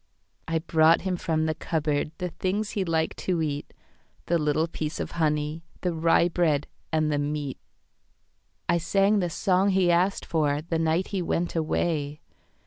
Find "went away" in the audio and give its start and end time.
11.21-12.19